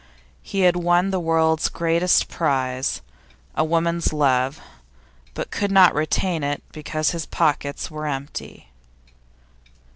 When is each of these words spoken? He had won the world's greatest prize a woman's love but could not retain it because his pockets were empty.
He 0.41 0.61
had 0.61 0.75
won 0.77 1.11
the 1.11 1.19
world's 1.19 1.69
greatest 1.69 2.27
prize 2.27 3.01
a 3.53 3.63
woman's 3.63 4.11
love 4.11 4.59
but 5.35 5.51
could 5.51 5.69
not 5.71 5.93
retain 5.93 6.43
it 6.43 6.63
because 6.71 7.11
his 7.11 7.27
pockets 7.27 7.91
were 7.91 8.07
empty. 8.07 8.71